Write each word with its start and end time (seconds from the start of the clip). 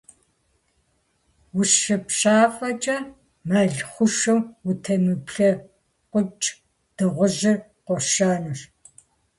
УщыпщафӀэкӀэ 1.57 2.97
мэл 3.49 3.75
хъушэм 3.91 4.39
утемыплъэкъукӀ: 4.69 6.47
Дыгъужьыр 6.95 7.57
къощэнущ. 7.85 8.59